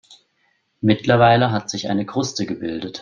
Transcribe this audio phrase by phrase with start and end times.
[0.81, 2.99] Mittlerweile hat sich eine Kruste gebildet.